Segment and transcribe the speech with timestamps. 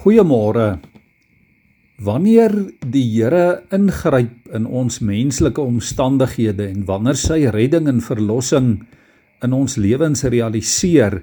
[0.00, 0.78] Goeiemôre.
[2.00, 2.54] Wanneer
[2.88, 8.70] die Here ingryp in ons menslike omstandighede en wanneer sy redding en verlossing
[9.44, 11.18] in ons lewens realiseer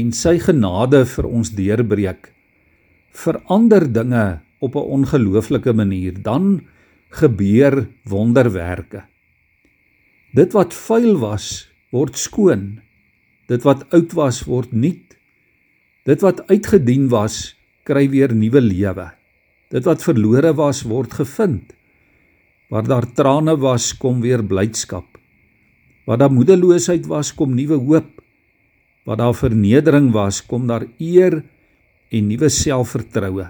[0.00, 2.32] en sy genade vir ons deurbreek,
[3.12, 6.64] verander dinge op 'n ongelooflike manier, dan
[7.20, 9.04] gebeur wonderwerke.
[10.32, 12.80] Dit wat vuil was, word skoon.
[13.46, 15.18] Dit wat oud was, word nuut.
[16.04, 19.10] Dit wat uitgedien was, kry weer nuwe lewe.
[19.70, 21.72] Dit wat verlore was, word gevind.
[22.70, 25.06] Waar daar trane was, kom weer blydskap.
[26.06, 28.10] Waar daar moedeloosheid was, kom nuwe hoop.
[29.06, 31.40] Waar daar vernedering was, kom daar eer
[32.10, 33.48] en nuwe selfvertroue.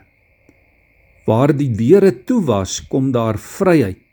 [1.26, 4.04] Waar die deure toe was, kom daar vryheid.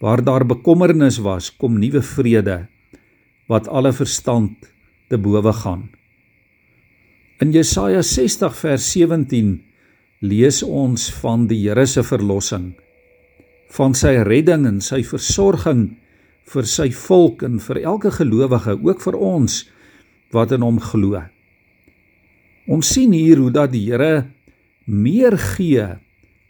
[0.00, 2.66] Waar daar bekommernis was, kom nuwe vrede
[3.48, 4.68] wat alle verstand
[5.08, 5.88] te bowe gaan.
[7.38, 9.50] In Jesaja 60 vers 17
[10.26, 12.72] lees ons van die Here se verlossing,
[13.70, 15.84] van sy redding en sy versorging
[16.50, 19.60] vir sy volk en vir elke gelowige, ook vir ons
[20.34, 21.20] wat in hom glo.
[22.66, 24.26] Ons sien hier hoe dat die Here
[24.90, 25.86] meer gee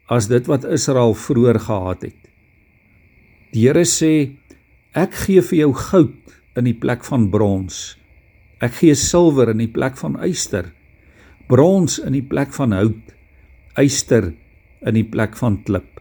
[0.08, 2.32] as dit wat Israel vroeër gehad het.
[3.52, 4.32] Die Here sê
[4.96, 7.98] ek gee vir jou goud in die plek van brons.
[8.64, 10.72] Ek gee silwer in die plek van yster
[11.48, 13.14] brons in die plek van hout,
[13.80, 14.32] yster
[14.84, 15.98] in die plek van klip.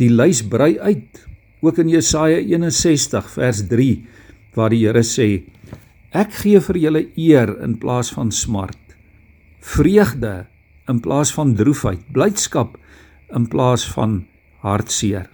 [0.00, 1.24] Die lys brei uit,
[1.60, 3.90] ook in Jesaja 61 vers 3
[4.56, 5.42] waar die Here sê:
[6.10, 8.96] Ek gee vir julle eer in plaas van smart,
[9.60, 10.46] vreugde
[10.90, 12.78] in plaas van droefheid, blydskap
[13.36, 14.24] in plaas van
[14.64, 15.28] hartseer.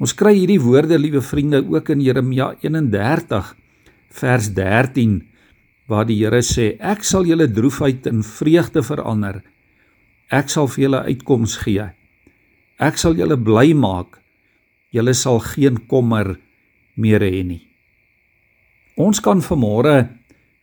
[0.00, 3.52] Ons kry hierdie woorde, liewe vriende, ook in Jeremia 31
[4.16, 5.20] vers 13
[5.90, 9.40] waar die Here sê ek sal julle droefheid in vreugde verander.
[10.30, 11.88] Ek sal vir julle uitkoms gee.
[12.78, 14.20] Ek sal julle bly maak.
[14.94, 16.36] Julle sal geen kommer
[16.94, 17.64] meer hê nie.
[19.00, 20.10] Ons kan vanmôre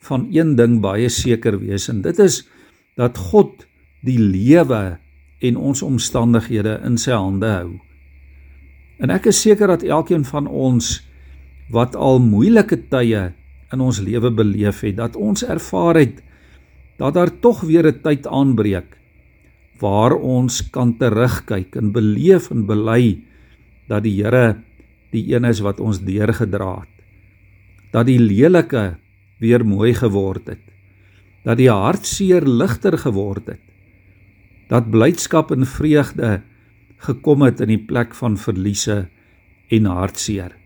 [0.07, 2.43] van een ding baie seker wees en dit is
[2.99, 3.65] dat God
[4.05, 4.97] die lewe
[5.43, 7.71] en ons omstandighede in sy hande hou.
[9.01, 10.97] En ek is seker dat elkeen van ons
[11.73, 13.31] wat al moeilike tye
[13.73, 16.23] in ons lewe beleef het dat ons ervaar het
[16.97, 18.97] dat daar tog weer 'n tyd aanbreek
[19.79, 23.19] waar ons kan terugkyk en beleef en bely
[23.87, 24.63] dat die Here
[25.11, 26.95] die een is wat ons deurgedra het.
[27.93, 28.97] Dat die lelike
[29.39, 30.63] weer mooi geword het.
[31.45, 33.63] Dat die hartseer ligter geword het.
[34.67, 36.41] Dat blydskap en vreugde
[36.97, 39.07] gekom het in die plek van verliese
[39.69, 40.57] en hartseer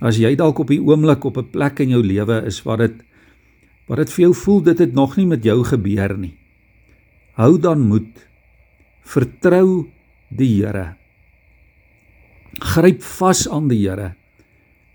[0.00, 2.94] As jy dalk op die oomblik op 'n plek in jou lewe is waar dit
[3.88, 6.36] waar dit vir jou voel dit het nog nie met jou gebeur nie.
[7.32, 8.28] Hou dan moed.
[9.02, 9.88] Vertrou
[10.28, 10.96] die Here.
[12.60, 14.14] Gryp vas aan die Here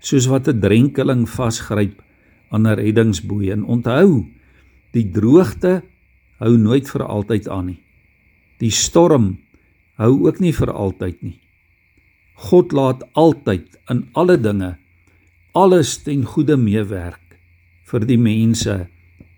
[0.00, 2.02] soos wat 'n drenkeling vasgryp
[2.50, 4.26] aan 'n reddingsboei en onthou
[4.92, 5.82] die droogte
[6.38, 7.80] hou nooit vir altyd aan nie.
[8.58, 9.38] Die storm
[9.96, 11.40] hou ook nie vir altyd nie.
[12.34, 14.76] God laat altyd in alle dinge
[15.54, 17.38] alles ten goeie meewerk
[17.86, 18.88] vir die mense,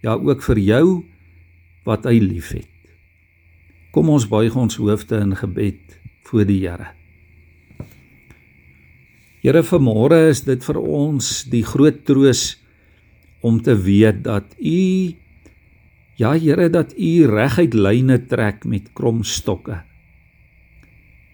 [0.01, 0.87] ja ook vir jou
[1.85, 2.71] wat hy liefhet.
[3.93, 6.89] Kom ons buig ons hoofde in gebed voor die Here.
[9.45, 12.57] Here, vanmôre is dit vir ons die groot troos
[13.45, 14.81] om te weet dat U
[16.17, 19.83] ja Here dat U reguit lyne trek met krom stokke.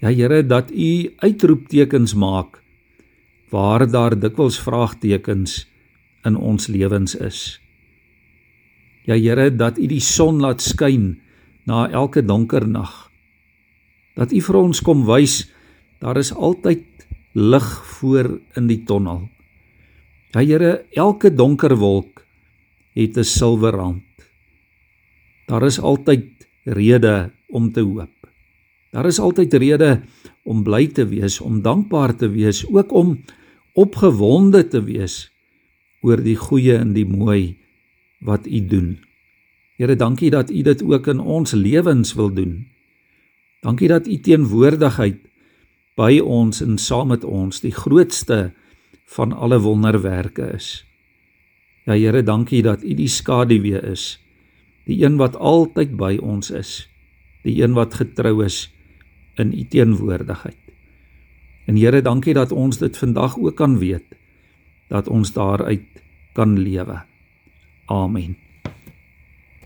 [0.02, 0.90] Ja Here dat U
[1.22, 2.61] uitroeptekens maak
[3.52, 5.66] waar daar dikwels vraagtekens
[6.24, 7.60] in ons lewens is.
[9.04, 11.18] Ja Here, dat U die son laat skyn
[11.68, 13.10] na elke donker nag.
[14.16, 15.44] Dat U vir ons kom wys
[16.02, 16.86] daar is altyd
[17.38, 17.68] lig
[17.98, 19.28] voor in die tonnel.
[20.32, 22.24] Ja Here, elke donker wolk
[22.94, 24.04] het 'n silwer rand.
[25.46, 28.16] Daar is altyd rede om te hoop.
[28.92, 30.02] Daar is altyd rede
[30.44, 33.18] om bly te wees, om dankbaar te wees, ook om
[33.78, 35.30] opgewonde te wees
[36.02, 37.56] oor die goeie en die mooi
[38.20, 38.96] wat U doen.
[39.80, 42.66] Here, dankie dat U dit ook in ons lewens wil doen.
[43.62, 45.20] Dankie dat U teenwoordigheid
[45.98, 48.52] by ons en saam met ons die grootste
[49.16, 50.84] van alle wonderwerke is.
[51.86, 54.18] Ja Here, dankie dat U die skaduwee is,
[54.86, 56.88] die een wat altyd by ons is,
[57.46, 58.68] die een wat getrou is
[59.40, 60.71] in U teenwoordigheid.
[61.64, 64.04] En Here, dankie dat ons dit vandag ook kan weet
[64.88, 67.02] dat ons daaruit kan lewe.
[67.86, 68.36] Amen.